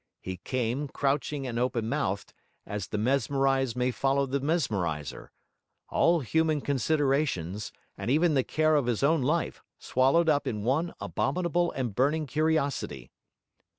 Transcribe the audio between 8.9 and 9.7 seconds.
own life,